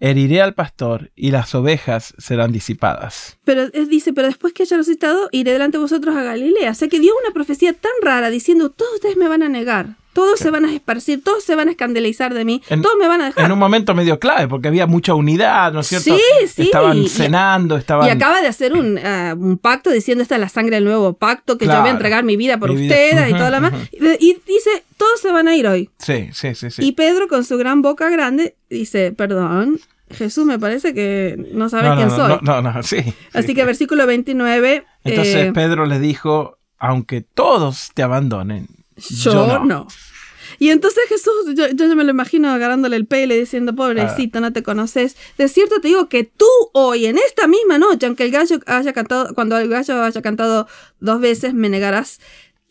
heriré 0.00 0.40
al 0.42 0.54
pastor 0.54 1.10
y 1.14 1.30
las 1.30 1.54
ovejas 1.54 2.14
serán 2.18 2.52
disipadas. 2.52 3.38
Pero 3.44 3.62
él 3.72 3.88
dice, 3.88 4.12
pero 4.12 4.28
después 4.28 4.52
que 4.52 4.62
haya 4.64 4.76
resucitado, 4.78 5.28
iré 5.32 5.52
delante 5.52 5.76
de 5.78 5.82
vosotros 5.82 6.16
a 6.16 6.22
Galilea. 6.22 6.70
O 6.70 6.74
sea 6.74 6.88
que 6.88 7.00
dio 7.00 7.12
una 7.22 7.32
profecía 7.34 7.72
tan 7.72 7.92
rara 8.02 8.30
diciendo, 8.30 8.70
todos 8.70 8.94
ustedes 8.94 9.16
me 9.16 9.28
van 9.28 9.42
a 9.42 9.48
negar, 9.48 9.96
todos 10.12 10.40
se 10.40 10.50
van 10.50 10.64
a 10.64 10.72
esparcir, 10.74 11.22
todos 11.22 11.44
se 11.44 11.54
van 11.54 11.68
a 11.68 11.70
escandalizar 11.70 12.34
de 12.34 12.44
mí, 12.44 12.62
En- 12.68 12.82
todos 12.82 12.96
me 12.98 13.06
van 13.06 13.20
a 13.20 13.26
dejar. 13.26 13.44
En 13.44 13.52
un 13.52 13.58
momento 13.58 13.94
medio 13.94 14.18
clave, 14.18 14.48
porque 14.48 14.68
había 14.68 14.86
mucha 14.86 15.14
unidad, 15.14 15.72
¿no 15.72 15.80
es 15.80 15.86
cierto? 15.86 16.16
Sí, 16.16 16.46
sí, 16.48 16.62
Estaban 16.62 17.06
cenando, 17.08 17.76
estaban... 17.76 18.08
Y 18.08 18.10
acaba 18.10 18.40
de 18.40 18.48
hacer 18.48 18.72
un, 18.72 18.98
ah, 18.98 19.34
un 19.38 19.56
pacto 19.58 19.90
diciendo, 19.90 20.22
esta 20.22 20.34
es 20.34 20.40
la 20.40 20.48
sangre 20.48 20.76
del 20.76 20.84
nuevo 20.84 21.12
pacto, 21.12 21.56
que 21.58 21.66
yo 21.66 21.70
voy 21.70 21.76
Claro. 21.76 21.88
a 21.88 21.92
entregar 21.92 22.24
mi 22.24 22.36
vida 22.36 22.58
por 22.58 22.70
Mi 22.70 22.80
vida. 22.82 22.94
ustedes 22.94 23.28
y 23.30 23.32
todo 23.34 23.50
lo 23.50 23.56
demás. 23.56 23.72
ujú. 23.74 23.82
Y, 24.20 24.30
y 24.30 24.32
dice, 24.46 24.84
todos 24.96 25.20
se 25.20 25.30
van 25.30 25.46
a 25.46 25.54
ir 25.54 25.66
hoy. 25.68 25.90
Sí, 25.98 26.28
sí, 26.32 26.54
sí, 26.56 26.70
sí. 26.70 26.84
Y 26.84 26.92
Pedro 26.92 27.28
con 27.28 27.44
su 27.44 27.56
gran 27.56 27.80
boca 27.80 28.10
grande 28.10 28.56
dice, 28.68 29.12
perdón, 29.12 29.78
Jesús 30.10 30.44
me 30.44 30.58
parece 30.58 30.94
que 30.94 31.36
no 31.52 31.68
no, 31.68 31.96
quién 31.96 32.08
no, 32.08 32.16
soy. 32.16 32.38
no, 32.42 32.62
no, 32.62 32.72
no, 32.72 32.82
sí. 32.82 32.98
Así 33.32 33.48
sí. 33.48 33.54
que 33.54 33.64
versículo 33.64 34.06
29. 34.06 34.84
Entonces 35.04 35.36
eh, 35.36 35.52
Pedro 35.52 35.86
le 35.86 35.98
dijo, 35.98 36.58
aunque 36.78 37.20
todos 37.20 37.90
te 37.94 38.02
abandonen, 38.02 38.68
Yo, 38.96 39.60
no. 39.64 39.86
Y 40.58 40.70
entonces 40.70 41.04
Jesús, 41.08 41.54
yo, 41.54 41.68
yo 41.68 41.96
me 41.96 42.04
lo 42.04 42.10
imagino 42.10 42.50
agarrándole 42.50 42.96
el 42.96 43.06
pelo 43.06 43.34
y 43.34 43.38
diciendo, 43.38 43.74
pobrecito, 43.74 44.40
no 44.40 44.52
te 44.52 44.62
conoces. 44.62 45.16
De 45.38 45.48
cierto 45.48 45.80
te 45.80 45.88
digo 45.88 46.08
que 46.08 46.24
tú 46.24 46.46
hoy, 46.74 47.06
en 47.06 47.16
esta 47.16 47.46
misma 47.46 47.78
noche, 47.78 48.06
aunque 48.06 48.24
el 48.24 48.30
gallo 48.30 48.58
haya 48.66 48.92
cantado, 48.92 49.34
cuando 49.34 49.56
el 49.56 49.68
gallo 49.68 50.02
haya 50.02 50.20
cantado 50.20 50.66
dos 50.98 51.20
veces, 51.20 51.54
me 51.54 51.70
negarás 51.70 52.20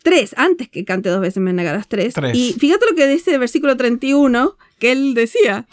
tres. 0.03 0.36
Antes 0.38 0.69
que 0.69 0.86
cante 0.86 1.09
dos 1.09 1.21
veces, 1.21 1.41
me 1.41 1.53
negarás 1.53 1.88
tres. 1.88 2.13
Tres. 2.13 2.36
Y 2.36 2.53
fíjate 2.53 2.86
lo 2.89 2.95
que 2.95 3.07
dice 3.07 3.33
el 3.33 3.39
versículo 3.39 3.75
31, 3.75 4.56
que 4.77 4.91
él 4.91 5.13
decía. 5.13 5.65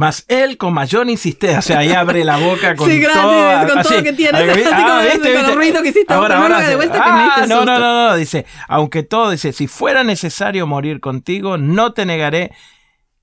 Mas 0.00 0.24
él 0.28 0.56
con 0.58 0.74
mayor 0.74 1.10
insistencia, 1.10 1.58
o 1.58 1.62
sea, 1.62 1.78
ahí 1.80 1.90
abre 1.90 2.24
la 2.24 2.36
boca 2.36 2.76
con 2.76 2.88
Sí, 2.90 3.00
gracias, 3.00 3.24
toda- 3.24 3.58
con 3.66 3.68
todo 3.68 3.78
así, 3.80 3.94
lo 3.96 4.02
que 4.04 4.12
tiene, 4.12 4.38
ahí, 4.38 4.48
así 4.50 4.62
como 4.62 4.76
ah, 4.92 5.04
ese, 5.06 5.14
¿viste, 5.18 5.32
con 5.32 5.40
viste? 5.42 5.54
ruidos 5.56 5.82
que 5.82 5.88
hiciste, 5.88 6.14
Ahora, 6.14 6.40
ahora 6.40 6.68
de 6.68 6.76
vuelta 6.76 6.94
que 7.02 7.10
me 7.10 7.16
Ah, 7.18 7.44
no, 7.48 7.64
no, 7.64 7.78
no, 7.80 8.08
no, 8.10 8.16
dice, 8.16 8.46
aunque 8.68 9.02
todo, 9.02 9.32
dice, 9.32 9.52
si 9.52 9.66
fuera 9.66 10.04
necesario 10.04 10.68
morir 10.68 11.00
contigo, 11.00 11.58
no 11.58 11.94
te 11.94 12.06
negaré. 12.06 12.52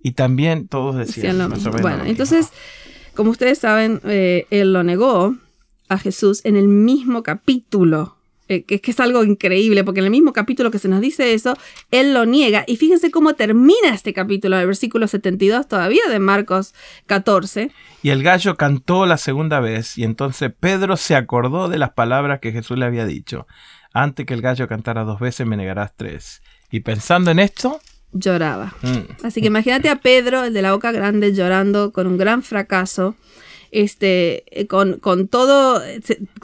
Y 0.01 0.11
también 0.11 0.67
todos 0.67 0.97
decían, 0.97 1.15
Decían 1.15 1.37
lo 1.37 1.47
más 1.47 1.59
mismo. 1.59 1.69
o 1.69 1.73
menos 1.75 1.81
Bueno, 1.81 2.03
lo 2.03 2.09
entonces, 2.09 2.49
como 3.15 3.31
ustedes 3.31 3.57
saben, 3.57 4.01
eh, 4.03 4.45
él 4.49 4.73
lo 4.73 4.83
negó 4.83 5.33
a 5.87 5.97
Jesús 5.97 6.41
en 6.43 6.57
el 6.57 6.67
mismo 6.67 7.23
capítulo. 7.23 8.14
Eh, 8.47 8.63
que, 8.63 8.79
que 8.81 8.91
es 8.91 8.99
algo 8.99 9.23
increíble, 9.23 9.83
porque 9.83 9.99
en 9.99 10.05
el 10.05 10.11
mismo 10.11 10.33
capítulo 10.33 10.71
que 10.71 10.79
se 10.79 10.87
nos 10.87 11.01
dice 11.01 11.33
eso, 11.33 11.57
él 11.91 12.13
lo 12.13 12.25
niega. 12.25 12.63
Y 12.67 12.77
fíjense 12.77 13.11
cómo 13.11 13.33
termina 13.33 13.89
este 13.93 14.13
capítulo, 14.13 14.57
el 14.59 14.67
versículo 14.67 15.07
72 15.07 15.67
todavía 15.67 16.03
de 16.09 16.19
Marcos 16.19 16.73
14. 17.07 17.71
Y 18.03 18.09
el 18.09 18.23
gallo 18.23 18.55
cantó 18.55 19.05
la 19.05 19.17
segunda 19.17 19.59
vez, 19.59 19.97
y 19.97 20.03
entonces 20.03 20.51
Pedro 20.59 20.97
se 20.97 21.15
acordó 21.15 21.69
de 21.69 21.77
las 21.77 21.91
palabras 21.91 22.39
que 22.39 22.51
Jesús 22.51 22.77
le 22.77 22.85
había 22.85 23.05
dicho. 23.05 23.47
Antes 23.93 24.25
que 24.25 24.33
el 24.33 24.41
gallo 24.41 24.67
cantara 24.67 25.03
dos 25.03 25.19
veces, 25.19 25.47
me 25.47 25.57
negarás 25.57 25.93
tres. 25.95 26.41
Y 26.69 26.81
pensando 26.81 27.31
en 27.31 27.39
esto, 27.39 27.79
Lloraba. 28.11 28.73
mm, 28.81 29.25
Así 29.25 29.41
que 29.41 29.47
imagínate 29.47 29.89
a 29.89 29.97
Pedro, 29.97 30.45
el 30.45 30.53
de 30.53 30.61
la 30.61 30.71
boca 30.71 30.91
grande, 30.91 31.33
llorando 31.33 31.91
con 31.91 32.07
un 32.07 32.17
gran 32.17 32.43
fracaso, 32.43 33.15
este, 33.71 34.43
eh, 34.59 34.67
con, 34.67 34.99
con 34.99 35.27
todo 35.27 35.81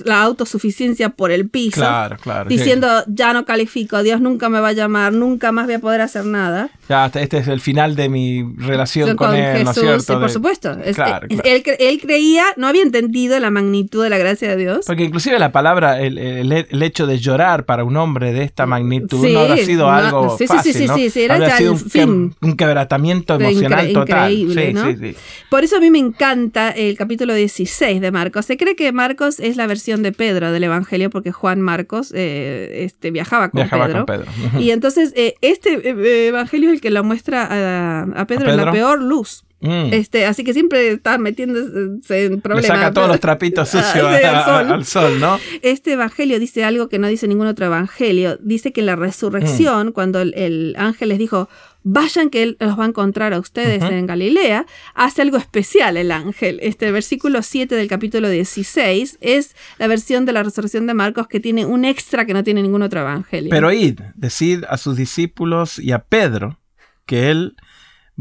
la 0.05 0.21
autosuficiencia 0.23 1.09
por 1.09 1.31
el 1.31 1.49
piso. 1.49 1.81
claro, 1.81 2.17
claro. 2.21 2.49
diciendo 2.49 2.87
ya 3.07 3.33
no 3.33 3.45
califico, 3.45 4.03
Dios 4.03 4.21
nunca 4.21 4.49
me 4.49 4.59
va 4.59 4.69
a 4.69 4.73
llamar, 4.73 5.13
nunca 5.13 5.51
más 5.51 5.65
voy 5.65 5.75
a 5.75 5.79
poder 5.79 6.01
hacer 6.01 6.25
nada. 6.25 6.69
Ya, 6.89 7.05
este- 7.05 7.23
este 7.23 7.37
es 7.39 7.47
el 7.47 7.59
final 7.61 7.95
de 7.95 8.09
mi 8.09 8.43
relación 8.57 9.15
con, 9.15 9.35
él, 9.35 9.63
¿no 9.63 9.71
es 9.71 9.77
Jesús, 9.77 9.83
cierto? 9.83 10.01
sí, 10.03 10.13
por 10.13 10.21
De- 10.27 10.29
supuesto. 10.29 10.77
Es- 10.83 10.95
Claro, 10.95 11.27
es-. 11.29 11.39
Él, 11.43 11.63
él 11.79 12.01
creía, 12.01 12.43
no 12.57 12.67
había 12.67 12.81
entendido 12.83 13.39
la 13.39 13.49
magnitud 13.51 14.03
de 14.03 14.09
la 14.09 14.17
gracia 14.17 14.49
de 14.49 14.57
Dios. 14.57 14.85
Porque 14.85 15.03
inclusive 15.03 15.39
la 15.39 15.51
palabra, 15.51 16.01
el, 16.01 16.17
el- 16.17 16.51
el 16.51 16.83
hecho 16.83 17.07
de 17.07 17.17
llorar 17.19 17.65
para 17.65 17.83
un 17.83 17.95
hombre 17.97 18.33
de 18.33 18.43
esta 18.43 18.65
magnitud 18.65 19.25
Sí, 19.25 19.33
no 19.33 19.41
habrá 19.41 19.57
sido 19.57 19.87
no, 19.87 19.91
algo 19.93 20.37
sí, 20.37 20.45
sí, 20.45 20.47
fácil, 20.47 20.73
sí, 20.73 20.79
sí, 20.79 20.87
¿no? 20.87 20.95
sí, 20.95 21.09
sí, 21.09 21.21
era 21.23 21.35
Habría 21.35 21.49
ya 21.49 21.57
sido 21.57 21.71
un, 21.73 21.79
fin. 21.79 22.35
que- 22.39 22.45
un 22.45 22.57
quebrantamiento 22.57 23.35
Incre- 23.39 23.49
emocional 23.51 23.93
total. 23.93 24.31
increíble, 24.33 24.67
Sí, 24.67 24.73
¿no? 24.73 24.85
sí, 24.87 24.95
sí. 24.99 25.15
Por 25.49 25.63
eso 25.63 25.77
a 25.77 25.79
mí 25.79 25.89
me 25.91 25.99
encanta 25.99 26.69
el 26.71 26.97
capítulo 26.97 27.10
16 27.17 28.01
de 28.01 28.11
Marcos. 28.11 28.45
Se 28.45 28.57
cree 28.57 28.75
que 28.75 28.91
Marcos 28.91 29.39
es 29.39 29.55
la 29.57 29.67
versión 29.67 30.03
de 30.03 30.11
Pedro 30.11 30.51
del 30.51 30.63
Evangelio 30.63 31.09
porque 31.09 31.31
Juan 31.31 31.61
Marcos 31.61 32.11
eh, 32.15 32.83
este, 32.85 33.11
viajaba 33.11 33.49
con 33.49 33.59
Viajaba 33.59 33.87
Pedro. 33.87 34.05
con 34.05 34.17
Pedro. 34.17 34.31
Y 34.59 34.71
entonces 34.71 35.13
eh, 35.15 35.35
este 35.41 35.73
eh, 35.89 36.27
Evangelio 36.27 36.69
es 36.69 36.75
el 36.75 36.81
que 36.81 36.91
lo 36.91 37.03
muestra 37.03 37.47
a, 37.49 38.01
a 38.21 38.25
Pedro, 38.27 38.47
¿A 38.47 38.51
en 38.51 38.57
la 38.57 38.63
Pedro? 38.63 38.73
peor 38.73 39.01
luz. 39.01 39.43
Mm. 39.61 39.93
Este, 39.93 40.25
así 40.25 40.43
que 40.43 40.53
siempre 40.53 40.89
está 40.91 41.17
metiéndose 41.17 42.25
en 42.25 42.31
Le 42.33 42.37
problemas. 42.39 42.65
saca 42.67 42.93
todos 42.93 43.07
los 43.07 43.19
trapitos 43.19 43.73
Ah, 43.75 43.83
sucios 43.83 44.15
sí, 44.17 44.23
al 44.25 44.43
sol. 44.45 44.71
al 44.73 44.85
sol, 44.85 45.19
¿no? 45.19 45.39
Este 45.61 45.93
evangelio 45.93 46.39
dice 46.39 46.63
algo 46.63 46.89
que 46.89 46.99
no 46.99 47.07
dice 47.07 47.27
ningún 47.27 47.47
otro 47.47 47.65
evangelio. 47.67 48.37
Dice 48.41 48.73
que 48.73 48.79
en 48.81 48.87
la 48.87 48.95
resurrección, 48.95 49.87
Mm. 49.87 49.91
cuando 49.91 50.19
el, 50.21 50.33
el 50.35 50.75
ángel 50.77 51.09
les 51.09 51.19
dijo, 51.19 51.47
vayan 51.83 52.29
que 52.29 52.43
él 52.43 52.57
los 52.59 52.77
va 52.79 52.85
a 52.85 52.87
encontrar 52.87 53.33
a 53.33 53.39
ustedes 53.39 53.81
en 53.83 54.05
Galilea, 54.05 54.65
hace 54.93 55.21
algo 55.23 55.37
especial 55.37 55.97
el 55.97 56.11
ángel. 56.11 56.59
Este 56.61 56.91
versículo 56.91 57.41
7 57.41 57.73
del 57.75 57.87
capítulo 57.87 58.29
16 58.29 59.17
es 59.21 59.55
la 59.79 59.87
versión 59.87 60.25
de 60.25 60.33
la 60.33 60.43
resurrección 60.43 60.85
de 60.87 60.93
Marcos 60.93 61.27
que 61.27 61.39
tiene 61.39 61.65
un 61.65 61.85
extra 61.85 62.25
que 62.25 62.33
no 62.33 62.43
tiene 62.43 62.61
ningún 62.61 62.81
otro 62.83 63.01
evangelio. 63.01 63.49
Pero 63.49 63.71
id, 63.71 63.99
decid 64.15 64.63
a 64.69 64.77
sus 64.77 64.95
discípulos 64.95 65.79
y 65.79 65.91
a 65.91 65.99
Pedro 65.99 66.59
que 67.07 67.29
él 67.31 67.55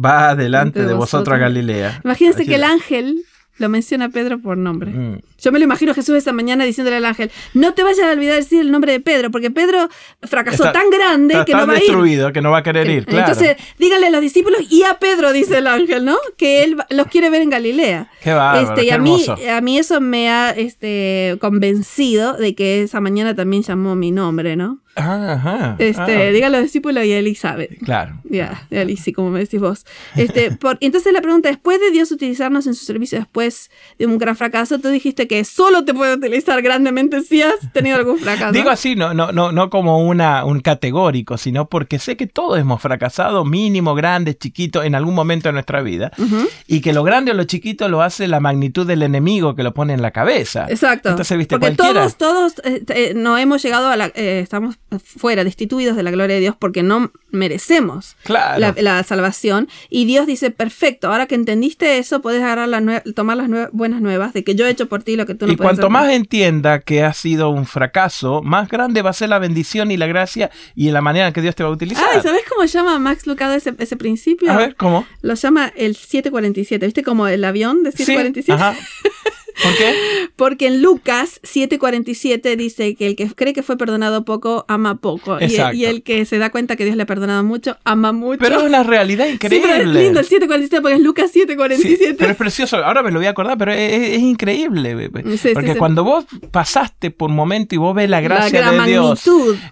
va 0.02 0.30
adelante 0.30 0.80
De 0.80 0.86
de 0.88 0.94
vosotros 0.94 1.34
a. 1.36 1.38
Galilea. 1.38 2.00
Imagínense 2.04 2.46
que 2.46 2.54
el 2.56 2.64
ángel 2.64 3.24
lo 3.58 3.68
menciona 3.68 4.08
Pedro 4.08 4.40
por 4.40 4.56
nombre. 4.56 4.90
Mm. 4.90 5.18
Yo 5.38 5.52
me 5.52 5.58
lo 5.58 5.66
imagino 5.66 5.92
a 5.92 5.94
Jesús 5.94 6.16
esa 6.16 6.32
mañana 6.32 6.64
diciéndole 6.64 6.96
al 6.96 7.04
ángel, 7.04 7.30
no 7.52 7.74
te 7.74 7.82
vayas 7.82 8.06
a 8.06 8.12
olvidar 8.12 8.32
de 8.36 8.40
decir 8.40 8.58
el 8.62 8.70
nombre 8.70 8.92
de 8.92 9.00
Pedro, 9.00 9.30
porque 9.30 9.50
Pedro 9.50 9.90
fracasó 10.22 10.64
Está- 10.64 10.80
tan 10.80 10.88
grande 10.88 11.34
Está 11.34 11.44
que 11.44 11.52
tan 11.52 11.60
no 11.62 11.66
va 11.66 11.72
a 11.74 11.76
ir. 11.76 11.82
destruido 11.82 12.32
que 12.32 12.40
no 12.40 12.50
va 12.52 12.58
a 12.58 12.62
querer 12.62 12.88
ir, 12.88 13.04
claro. 13.04 13.30
Entonces, 13.30 13.56
díganle 13.78 14.06
a 14.06 14.10
los 14.12 14.22
discípulos 14.22 14.62
y 14.70 14.84
a 14.84 14.94
Pedro, 14.94 15.30
dice 15.34 15.58
el 15.58 15.66
ángel, 15.66 16.06
¿no? 16.06 16.16
Que 16.38 16.64
él 16.64 16.78
los 16.88 17.06
quiere 17.08 17.28
ver 17.28 17.42
en 17.42 17.50
Galilea. 17.50 18.08
Qué 18.22 18.32
bárbaro, 18.32 18.66
Este, 18.68 18.84
y 18.84 18.86
qué 18.88 18.92
a 18.94 18.98
mí, 18.98 19.22
hermoso. 19.24 19.36
a 19.50 19.60
mí 19.60 19.78
eso 19.78 20.00
me 20.00 20.30
ha 20.30 20.50
este, 20.52 21.36
convencido 21.38 22.34
de 22.38 22.54
que 22.54 22.82
esa 22.82 23.00
mañana 23.02 23.34
también 23.34 23.62
llamó 23.62 23.94
mi 23.94 24.10
nombre, 24.10 24.56
¿no? 24.56 24.78
Ah, 24.96 25.32
ajá. 25.34 25.76
Este, 25.78 26.44
Ah, 26.44 26.48
los 26.50 26.62
discípulos 26.62 27.04
y 27.04 27.12
a 27.12 27.18
Elizabeth. 27.18 27.78
Claro. 27.84 28.20
Ya, 28.24 28.66
de 28.70 28.80
Alicia, 28.80 29.12
como 29.12 29.30
me 29.30 29.40
decís 29.40 29.60
vos. 29.60 29.86
Este, 30.16 30.50
por, 30.56 30.78
entonces 30.80 31.12
la 31.12 31.20
pregunta 31.20 31.48
es, 31.48 31.58
¿puede 31.58 31.90
Dios 31.90 32.10
utilizarnos 32.10 32.66
en 32.66 32.74
su 32.74 32.84
servicio 32.84 33.18
después 33.18 33.70
de 33.98 34.06
un 34.06 34.18
gran 34.18 34.36
fracaso? 34.36 34.78
Tú 34.78 34.88
dijiste 34.88 35.28
que 35.28 35.44
solo 35.44 35.84
te 35.84 35.94
puede 35.94 36.14
utilizar 36.14 36.60
grandemente 36.62 37.22
si 37.22 37.42
has 37.42 37.54
tenido 37.72 37.96
algún 37.96 38.18
fracaso. 38.18 38.52
Digo 38.52 38.70
así, 38.70 38.96
no, 38.96 39.14
no, 39.14 39.32
no, 39.32 39.52
no 39.52 39.70
como 39.70 40.06
una, 40.06 40.44
un 40.44 40.60
categórico, 40.60 41.38
sino 41.38 41.68
porque 41.68 41.98
sé 41.98 42.16
que 42.16 42.26
todos 42.26 42.58
hemos 42.58 42.82
fracasado, 42.82 43.44
mínimo, 43.44 43.94
grande, 43.94 44.36
chiquito, 44.36 44.82
en 44.82 44.94
algún 44.94 45.14
momento 45.14 45.48
de 45.48 45.52
nuestra 45.52 45.82
vida. 45.82 46.10
Ujú. 46.18 46.48
Y 46.66 46.80
que 46.80 46.92
lo 46.92 47.04
grande 47.04 47.30
o 47.30 47.34
lo 47.34 47.44
chiquito 47.44 47.88
lo 47.88 48.02
hace 48.02 48.26
la 48.28 48.40
magnitud 48.40 48.86
del 48.86 49.02
enemigo 49.02 49.54
que 49.54 49.62
lo 49.62 49.72
pone 49.72 49.92
en 49.92 50.02
la 50.02 50.10
cabeza. 50.10 50.66
Exacto. 50.68 51.10
Entonces, 51.10 51.38
viste, 51.38 51.58
porque 51.58 51.76
cualquiera. 51.76 52.08
todos, 52.08 52.16
todos 52.16 52.64
eh, 52.64 52.82
eh, 52.88 53.12
no 53.14 53.38
hemos 53.38 53.62
llegado 53.62 53.88
a 53.88 53.96
la... 53.96 54.06
eh, 54.14 54.40
estamos 54.42 54.78
fuera, 54.98 55.44
destituidos 55.44 55.96
de 55.96 56.02
la 56.02 56.10
gloria 56.10 56.34
de 56.36 56.40
Dios 56.40 56.56
porque 56.58 56.82
no 56.82 57.12
merecemos 57.30 58.16
Claro. 58.24 58.58
la, 58.60 58.74
la 58.78 59.02
salvación. 59.04 59.68
Y 59.88 60.04
Dios 60.04 60.26
dice, 60.26 60.50
perfecto, 60.50 61.08
ahora 61.12 61.26
que 61.26 61.34
entendiste 61.36 61.98
eso, 61.98 62.20
puedes 62.22 62.42
agarrar 62.42 62.68
la 62.68 63.00
tomar 63.14 63.36
las 63.36 63.48
nue- 63.48 63.68
buenas 63.72 64.00
nuevas 64.00 64.32
de 64.32 64.42
que 64.44 64.54
yo 64.54 64.66
he 64.66 64.70
hecho 64.70 64.88
por 64.88 65.02
ti 65.02 65.16
lo 65.16 65.26
que 65.26 65.34
tú 65.34 65.46
no 65.46 65.52
y 65.52 65.56
puedes 65.56 65.78
cuanto 65.78 65.82
hacer. 65.86 65.90
más 65.92 66.12
entienda 66.12 66.80
que 66.80 67.02
ha 67.04 67.12
sido 67.12 67.50
un 67.50 67.66
fracaso, 67.66 68.42
más 68.42 68.68
grande 68.68 69.02
va 69.02 69.10
a 69.10 69.12
ser 69.12 69.28
la 69.28 69.38
bendición 69.38 69.90
y 69.90 69.96
la 69.96 70.06
gracia 70.06 70.50
y 70.74 70.90
la 70.90 71.00
manera 71.00 71.28
en 71.28 71.32
que 71.32 71.42
Dios 71.42 71.54
te 71.54 71.62
va 71.62 71.68
a 71.68 71.72
utilizar. 71.72 72.04
Ay, 72.12 72.20
¿sabes 72.22 72.42
cómo 72.48 72.64
llama 72.64 72.98
Max 72.98 73.26
Lucado 73.26 73.54
ese, 73.54 73.74
ese 73.78 73.96
principio? 73.96 74.50
a 74.50 74.56
ver, 74.56 74.74
¿cómo? 74.76 75.06
Lo 75.22 75.34
llama 75.34 75.72
el 75.76 75.94
747, 75.96 76.86
¿viste? 76.86 77.02
Como 77.02 77.26
el 77.28 77.44
avión 77.44 77.82
de 77.84 77.92
Sí, 77.92 78.04
747. 78.04 78.52
ajá. 78.52 78.74
¿Por 79.62 79.76
qué? 79.76 79.94
Porque 80.36 80.66
en 80.66 80.82
Lucas 80.82 81.40
7:47 81.42 82.56
dice 82.56 82.94
que 82.94 83.06
el 83.08 83.16
que 83.16 83.28
cree 83.34 83.52
que 83.52 83.62
fue 83.62 83.76
perdonado 83.76 84.24
poco, 84.24 84.64
ama 84.68 84.96
poco. 84.96 85.38
Y, 85.40 85.84
el 85.84 86.02
que 86.02 86.24
se 86.24 86.38
da 86.38 86.50
cuenta 86.50 86.76
que 86.76 86.84
Dios 86.84 86.96
le 86.96 87.02
ha 87.02 87.06
perdonado 87.06 87.42
mucho, 87.44 87.76
ama 87.84 88.12
mucho. 88.12 88.38
Pero 88.40 88.58
es 88.60 88.62
una 88.64 88.82
realidad 88.82 89.26
Sí, 89.26 89.32
increíble. 89.34 89.68
pero 89.70 89.82
es 89.90 89.96
lindo 89.96 90.20
el 90.20 90.26
747 90.26 90.80
porque 90.82 90.94
es 90.96 91.00
Lucas 91.02 91.30
Sí, 91.30 91.40
7:47. 91.46 92.16
pero 92.18 92.30
es 92.32 92.36
precioso, 92.36 92.76
ahora 92.78 93.02
me 93.02 93.10
lo 93.10 93.18
voy 93.18 93.26
a 93.26 93.30
acordar, 93.30 93.56
pero 93.58 93.72
es, 93.72 94.18
increíble. 94.18 95.10
Sí, 95.24 95.38
sí, 95.38 95.48
Porque 95.54 95.72
sí. 95.72 95.78
cuando 95.78 96.04
vos 96.04 96.24
pasaste 96.50 97.10
por 97.10 97.30
un 97.30 97.36
momento 97.36 97.74
y 97.74 97.78
vos 97.78 97.94
ves 97.94 98.08
la 98.08 98.20
gracia 98.20 98.70
de 98.70 98.86
Dios, 98.86 99.22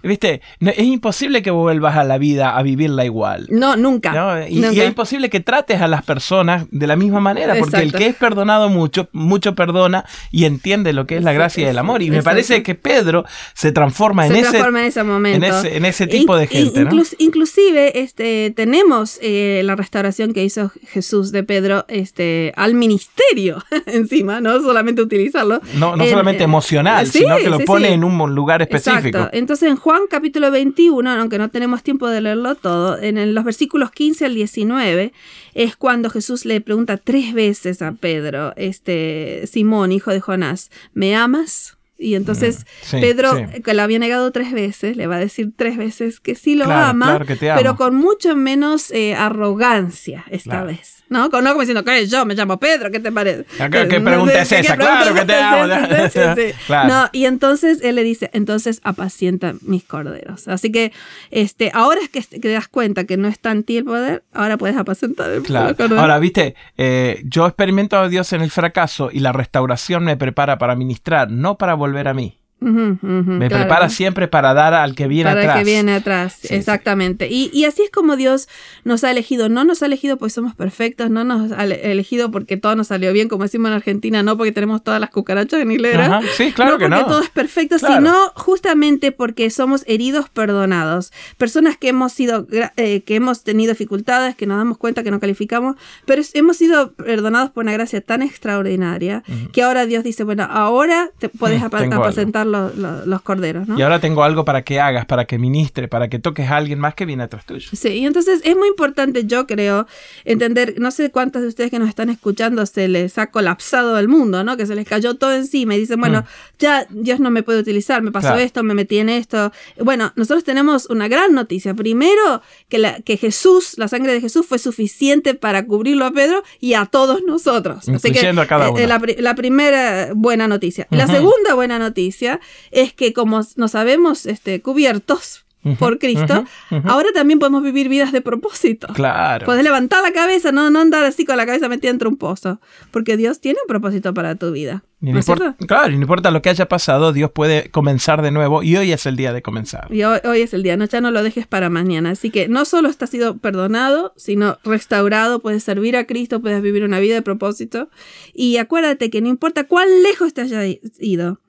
viste, 0.03 0.41
no- 0.59 0.71
es 0.71 0.79
imposible 0.83 1.41
que 1.41 1.51
vuelvas 1.51 1.95
a 1.97 2.03
la 2.03 2.17
vida 2.17 2.57
a 2.57 2.63
vivirla 2.63 3.05
igual. 3.05 3.47
No, 3.49 3.75
nunca. 3.75 4.11
¿no? 4.13 4.47
Y, 4.47 4.55
nunca. 4.55 4.73
y 4.73 4.79
es 4.81 4.87
imposible 4.87 5.29
que 5.29 5.39
trates 5.39 5.81
a 5.81 5.87
las 5.87 6.03
personas 6.03 6.65
de 6.71 6.87
la 6.87 6.95
misma 6.95 7.19
manera, 7.19 7.55
porque 7.59 7.77
el 7.77 7.91
que 7.93 8.07
es 8.07 8.15
perdonado 8.15 8.69
mucho, 8.69 9.09
mucho 9.11 9.55
perdona 9.73 10.05
y 10.31 10.45
entiende 10.45 10.93
lo 10.93 11.05
que 11.05 11.17
es 11.17 11.23
la 11.23 11.33
gracia 11.33 11.65
y 11.65 11.69
el 11.69 11.77
amor. 11.77 12.01
Y 12.01 12.09
me 12.11 12.23
parece 12.23 12.63
que 12.63 12.75
Pedro 12.75 13.25
se 13.53 13.71
transforma 13.71 14.25
en 14.25 14.33
se 14.33 14.39
ese, 14.39 14.49
transforma 14.51 14.79
en 14.81 14.85
ese 14.87 15.03
momento. 15.03 15.45
en 15.45 15.53
ese, 15.53 15.77
en 15.77 15.85
ese 15.85 16.07
tipo 16.07 16.35
de 16.37 16.47
gente, 16.47 16.83
¿no? 16.85 16.91
inclus- 16.91 17.15
Inclusive 17.19 17.99
este, 18.01 18.51
tenemos 18.55 19.19
eh, 19.21 19.61
la 19.63 19.75
restauración 19.75 20.33
que 20.33 20.43
hizo 20.43 20.71
Jesús 20.89 21.31
de 21.31 21.43
Pedro 21.43 21.85
este, 21.87 22.53
al 22.55 22.73
ministerio 22.73 23.63
encima, 23.85 24.41
no 24.41 24.59
solamente 24.61 25.01
utilizarlo. 25.01 25.61
No, 25.75 25.95
no 25.95 26.03
En- 26.03 26.09
solamente 26.09 26.41
eh, 26.43 26.45
emocional, 26.45 27.07
sí, 27.07 27.19
sino 27.19 27.37
que 27.37 27.49
lo 27.49 27.57
sí, 27.57 27.63
pone 27.65 27.87
sí. 27.89 27.93
en 27.93 28.03
un 28.03 28.35
lugar 28.35 28.61
específico. 28.61 29.07
Exacto. 29.07 29.37
Entonces 29.37 29.69
en 29.69 29.75
Juan 29.75 30.01
capítulo 30.09 30.51
21, 30.51 31.09
aunque 31.11 31.37
no 31.37 31.49
tenemos 31.49 31.83
tiempo 31.83 32.07
de 32.09 32.21
leerlo 32.21 32.55
todo, 32.55 32.97
en 33.01 33.33
los 33.33 33.43
versículos 33.43 33.91
15 33.91 34.25
al 34.25 34.33
19 34.35 35.13
es 35.63 35.75
cuando 35.75 36.09
Jesús 36.09 36.45
le 36.45 36.61
pregunta 36.61 36.97
tres 36.97 37.33
veces 37.33 37.81
a 37.81 37.91
Pedro, 37.91 38.53
este 38.55 39.43
Simón, 39.45 39.91
hijo 39.91 40.11
de 40.11 40.19
Jonás, 40.21 40.69
¿me 40.93 41.15
amas? 41.15 41.77
Y 41.97 42.15
entonces 42.15 42.59
Mm, 42.59 42.85
sí, 42.85 42.97
Pedro, 43.01 43.35
sí. 43.35 43.61
que 43.61 43.73
lo 43.73 43.81
había 43.81 43.99
negado 43.99 44.31
tres 44.31 44.53
veces, 44.53 44.95
le 44.95 45.05
va 45.07 45.17
a 45.17 45.19
decir 45.19 45.51
tres 45.55 45.75
veces 45.75 46.21
que 46.21 46.33
sí 46.35 46.55
lo 46.55 46.63
Claro, 46.63 46.85
ama, 46.87 47.05
claro 47.07 47.25
que 47.25 47.35
te 47.35 47.51
pero 47.55 47.75
con 47.75 47.93
mucho 47.95 48.35
menos 48.37 48.89
eh, 48.91 49.15
arrogancia 49.15 50.23
esta 50.29 50.51
Claro. 50.51 50.67
vez. 50.67 50.98
¿No? 51.09 51.27
No 51.29 51.29
como 51.31 51.59
diciendo, 51.61 51.83
¿qué? 51.83 52.07
Yo 52.07 52.25
me 52.25 52.35
llamo 52.35 52.59
Pedro, 52.59 52.91
¿qué 52.91 52.99
te 52.99 53.11
parece? 53.11 53.45
¿Qué- 53.45 53.99
pregunta 53.99 54.41
es 54.41 54.49
¿qué 54.49 54.59
esa? 54.59 54.77
Claro 54.77 55.13
que 55.13 55.25
te 55.25 55.33
esa? 55.33 56.09
Sí, 56.09 56.19
sí, 56.35 56.51
sí. 56.53 56.59
Claro. 56.67 56.87
No, 56.89 57.09
y 57.11 57.25
entonces 57.25 57.79
él 57.83 57.95
le 57.95 58.03
dice, 58.03 58.29
entonces 58.33 58.79
apacienta 58.83 59.53
mis 59.61 59.83
corderos. 59.83 60.47
Así 60.47 60.71
que 60.71 60.91
este, 61.31 61.71
ahora 61.73 61.99
es 62.01 62.09
que 62.09 62.21
te 62.21 62.51
das 62.51 62.67
cuenta 62.67 63.05
que 63.05 63.17
no 63.17 63.27
está 63.27 63.51
en 63.51 63.63
ti 63.63 63.77
el 63.77 63.85
poder, 63.85 64.23
ahora 64.33 64.57
puedes 64.57 64.77
apacentar 64.77 65.31
el 65.31 65.41
Claro. 65.43 65.75
Ahora, 65.99 66.19
viste, 66.19 66.55
eh, 66.77 67.21
yo 67.25 67.47
experimento 67.47 67.97
a 67.97 68.07
Dios 68.07 68.31
en 68.33 68.41
el 68.41 68.51
fracaso 68.51 69.09
y 69.11 69.19
la 69.19 69.31
restauración 69.31 70.03
me 70.03 70.15
prepara 70.17 70.57
para 70.57 70.75
ministrar, 70.75 71.29
no 71.31 71.57
para 71.57 71.73
volver 71.73 72.07
a 72.07 72.13
mí. 72.13 72.38
Me 72.61 73.47
claro. 73.47 73.63
prepara 73.63 73.89
siempre 73.89 74.27
para 74.27 74.53
dar 74.53 74.73
al 74.73 74.95
que 74.95 75.07
viene 75.07 75.29
para 75.29 75.41
atrás. 75.41 75.55
el 75.57 75.63
que 75.63 75.71
viene 75.71 75.93
atrás, 75.93 76.37
Sí, 76.41 76.53
exactamente. 76.53 77.27
Y, 77.29 77.49
y 77.53 77.65
así 77.65 77.83
es 77.83 77.89
como 77.91 78.15
Dios 78.15 78.47
nos 78.83 79.03
ha 79.03 79.11
elegido. 79.11 79.47
No 79.49 79.63
nos 79.63 79.81
ha 79.81 79.85
elegido 79.85 80.17
porque 80.17 80.31
somos 80.31 80.55
perfectos, 80.55 81.09
no 81.09 81.23
nos 81.23 81.51
ha 81.51 81.63
ele- 81.63 81.91
elegido 81.91 82.31
porque 82.31 82.57
todo 82.57 82.75
nos 82.75 82.87
salió 82.87 83.13
bien, 83.13 83.29
como 83.29 83.43
decimos 83.43 83.69
en 83.69 83.75
Argentina, 83.75 84.23
no 84.23 84.37
porque 84.37 84.51
tenemos 84.51 84.83
todas 84.83 84.99
las 84.99 85.09
cucarachas 85.09 85.61
en 85.61 85.71
hilera. 85.71 86.05
Ajá, 86.17 86.21
sí, 86.35 86.51
claro 86.51 86.77
que 86.77 86.85
porque 86.85 87.01
no. 87.01 87.05
todo 87.07 87.21
es 87.21 87.29
perfecto, 87.29 87.77
Claro. 87.77 87.95
sino 87.95 88.15
justamente 88.35 89.11
porque 89.11 89.49
somos 89.49 89.83
heridos 89.87 90.29
perdonados. 90.29 91.11
Personas 91.37 91.77
que 91.77 91.89
hemos 91.89 92.11
sido, 92.11 92.47
eh, 92.75 93.01
que 93.03 93.15
hemos 93.15 93.43
tenido 93.43 93.71
dificultades, 93.73 94.35
que 94.35 94.45
nos 94.45 94.57
damos 94.57 94.77
cuenta 94.77 95.03
que 95.03 95.11
no 95.11 95.19
calificamos, 95.19 95.75
pero 96.05 96.21
hemos 96.33 96.57
sido 96.57 96.91
perdonados 96.93 97.51
por 97.51 97.63
una 97.63 97.73
gracia 97.73 98.01
tan 98.01 98.21
extraordinaria 98.21 99.23
que 99.53 99.63
ahora 99.63 99.85
Dios 99.85 100.03
dice, 100.03 100.23
bueno, 100.23 100.47
ahora 100.49 101.09
te 101.19 101.29
puedes 101.29 101.61
apacentar 101.63 102.47
los, 102.49 102.75
los- 102.75 103.07
los 103.07 103.21
corderos, 103.21 103.67
¿no? 103.67 103.77
Y 103.77 103.81
ahora 103.81 103.99
tengo 103.99 104.23
algo 104.23 104.43
para 104.45 104.63
que 104.63 104.79
hagas, 104.79 105.05
para 105.05 105.25
que 105.25 105.37
ministre, 105.37 105.87
para 105.87 106.07
que 106.09 106.19
toques 106.19 106.49
a 106.49 106.57
alguien 106.57 106.79
más 106.79 106.95
que 106.95 107.05
viene 107.05 107.23
atrás 107.23 107.45
tuyo. 107.45 107.69
Sí, 107.73 107.89
y 107.89 108.05
entonces 108.05 108.41
es 108.43 108.55
muy 108.55 108.67
importante, 108.67 109.25
yo 109.25 109.47
creo, 109.47 109.87
entender, 110.25 110.75
no 110.77 110.91
sé 110.91 111.11
cuántos 111.11 111.41
de 111.41 111.47
ustedes 111.47 111.71
que 111.71 111.79
nos 111.79 111.89
están 111.89 112.09
escuchando 112.09 112.65
se 112.65 112.87
les 112.87 113.17
ha 113.17 113.27
colapsado 113.27 113.97
el 113.99 114.07
mundo, 114.07 114.43
¿no? 114.43 114.57
Que 114.57 114.65
se 114.65 114.75
les 114.75 114.87
cayó 114.87 115.15
todo 115.15 115.33
encima 115.33 115.75
y 115.75 115.79
dicen, 115.79 115.99
bueno, 115.99 116.25
ya 116.57 116.85
Dios 116.89 117.19
no 117.19 117.31
me 117.31 117.43
puede 117.43 117.59
utilizar, 117.59 118.01
me 118.01 118.11
pasó 118.11 118.29
Mm. 118.29 118.31
Claro. 118.31 118.39
esto, 118.45 118.63
me 118.63 118.73
metí 118.75 118.99
en 118.99 119.09
esto. 119.09 119.51
Bueno, 119.81 120.11
nosotros 120.15 120.43
tenemos 120.43 120.85
una 120.87 121.07
gran 121.07 121.33
noticia. 121.33 121.73
Primero, 121.73 122.41
que, 122.67 122.77
la, 122.77 122.99
que 123.01 123.17
Jesús, 123.17 123.73
la 123.77 123.87
sangre 123.87 124.13
de 124.13 124.21
Jesús 124.21 124.45
fue 124.45 124.59
suficiente 124.59 125.33
para 125.33 125.65
cubrirlo 125.65 126.05
a 126.05 126.11
Pedro 126.11 126.43
y 126.59 126.73
a 126.73 126.85
todos 126.85 127.21
nosotros. 127.25 127.87
Así 127.89 128.11
que 128.11 128.27
a 128.27 128.45
cada 128.45 128.67
eh, 128.67 128.71
uno. 128.71 128.87
la, 128.87 129.01
la 129.17 129.35
primera 129.35 130.09
buena 130.13 130.47
noticia. 130.47 130.85
La 130.91 131.07
segunda 131.07 131.53
buena 131.55 131.79
noticia 131.79 132.38
es 132.71 132.93
que 132.93 133.13
como 133.13 133.41
nos 133.55 133.71
sabemos 133.71 134.25
este, 134.25 134.61
cubiertos 134.61 135.45
por 135.77 135.99
Cristo, 135.99 136.45
ahora 136.85 137.09
también 137.13 137.39
podemos 137.39 137.61
vivir 137.61 137.89
vidas 137.89 138.11
de 138.11 138.21
propósito. 138.21 138.87
Claro. 138.93 139.45
Puedes 139.45 139.63
levantar 139.63 140.01
la 140.01 140.13
cabeza, 140.13 140.51
no, 140.51 140.69
no 140.69 140.79
andar 140.79 141.03
así 141.03 141.25
con 141.25 141.35
la 141.37 141.45
cabeza 141.45 141.67
metida 141.67 141.91
entre 141.91 142.07
un 142.07 142.15
pozo, 142.15 142.61
porque 142.91 143.17
Dios 143.17 143.41
tiene 143.41 143.59
un 143.61 143.67
propósito 143.67 144.13
para 144.13 144.35
tu 144.35 144.51
vida. 144.51 144.83
Y 145.01 145.07
no 145.07 145.13
¿No 145.13 145.19
es 145.19 145.27
importa, 145.27 145.55
claro, 145.65 145.93
y 145.93 145.95
no 145.95 146.01
importa 146.01 146.31
lo 146.31 146.41
que 146.41 146.49
haya 146.49 146.67
pasado, 146.67 147.13
Dios 147.13 147.31
puede 147.31 147.69
comenzar 147.71 148.21
de 148.21 148.31
nuevo 148.31 148.63
y 148.63 148.75
hoy 148.75 148.91
es 148.91 149.05
el 149.05 149.15
día 149.15 149.31
de 149.31 149.41
comenzar. 149.41 149.87
Y 149.93 150.03
hoy, 150.03 150.19
hoy 150.25 150.41
es 150.41 150.53
el 150.53 150.63
día, 150.63 150.75
no, 150.75 150.85
ya 150.85 150.99
no 150.99 151.11
lo 151.11 151.23
dejes 151.23 151.47
para 151.47 151.69
mañana. 151.69 152.11
Así 152.11 152.31
que 152.31 152.49
no 152.49 152.65
solo 152.65 152.89
estás 152.89 153.09
sido 153.09 153.37
perdonado, 153.37 154.13
sino 154.17 154.57
restaurado, 154.63 155.39
puedes 155.39 155.63
servir 155.63 155.95
a 155.95 156.05
Cristo, 156.05 156.41
puedes 156.41 156.61
vivir 156.61 156.83
una 156.83 156.99
vida 156.99 157.15
de 157.15 157.21
propósito. 157.21 157.89
Y 158.33 158.57
acuérdate 158.57 159.09
que 159.09 159.21
no 159.21 159.29
importa 159.29 159.65
cuán 159.65 159.87
lejos 160.03 160.33
te 160.33 160.41
hayas 160.41 160.79
ido, 160.99 161.39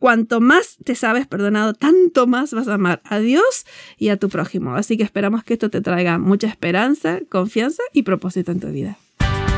cuanto 0.00 0.40
más 0.40 0.78
te 0.84 0.96
sabes 0.96 1.28
perdonado, 1.28 1.74
tanto 1.74 2.26
más 2.26 2.52
vas 2.52 2.66
a 2.66 2.74
amar 2.74 3.02
a 3.04 3.20
Dios 3.20 3.66
y 3.98 4.08
a 4.08 4.16
tu 4.16 4.28
prójimo. 4.28 4.74
Así 4.74 4.96
que 4.96 5.04
esperamos 5.04 5.44
que 5.44 5.52
esto 5.52 5.70
te 5.70 5.80
traiga 5.80 6.18
mucha 6.18 6.48
esperanza, 6.48 7.20
confianza 7.28 7.84
y 7.92 8.02
propósito 8.02 8.50
en 8.50 8.58
tu 8.58 8.66
vida. 8.68 8.98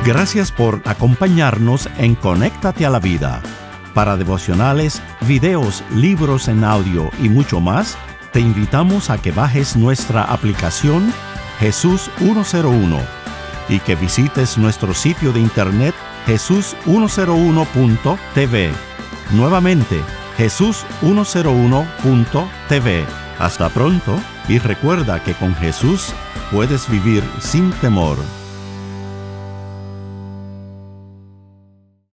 Gracias 0.04 0.52
por 0.52 0.82
acompañarnos 0.84 1.88
en 1.96 2.16
Conéctate 2.16 2.84
a 2.84 2.90
la 2.90 2.98
Vida. 2.98 3.40
Para 3.94 4.16
devocionales, 4.16 5.00
videos, 5.28 5.84
libros 5.94 6.48
en 6.48 6.64
audio 6.64 7.08
y 7.22 7.28
mucho 7.28 7.60
más, 7.60 7.96
te 8.32 8.40
invitamos 8.40 9.10
a 9.10 9.22
que 9.22 9.30
bajes 9.30 9.76
nuestra 9.76 10.24
aplicación 10.24 11.14
Jesús 11.60 12.10
101 12.18 12.98
y 13.68 13.78
que 13.78 13.94
visites 13.94 14.58
nuestro 14.58 14.92
sitio 14.92 15.32
de 15.32 15.38
internet 15.38 15.94
jesús101.tv. 16.26 18.72
Nuevamente, 19.32 20.00
jesús101.tv. 20.36 23.04
Hasta 23.38 23.68
pronto 23.70 24.20
y 24.48 24.58
recuerda 24.58 25.22
que 25.22 25.34
con 25.34 25.54
Jesús 25.54 26.12
puedes 26.50 26.88
vivir 26.88 27.22
sin 27.40 27.70
temor. 27.72 28.18